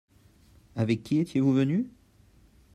Avec 0.75 1.03
qui 1.03 1.19
étiez-vous 1.19 1.53
venu? 1.53 1.87